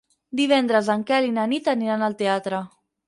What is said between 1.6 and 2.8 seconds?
aniran al teatre.